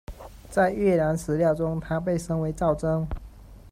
[0.49, 3.07] 在越南史料中，他被称为昭曾。